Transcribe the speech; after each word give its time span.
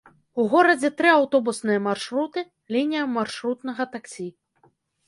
У 0.43 0.45
горадзе 0.53 0.89
тры 1.01 1.11
аўтобусныя 1.17 1.83
маршруты, 1.89 2.45
лінія 2.77 3.05
маршрутнага 3.21 3.83
таксі. 3.95 4.27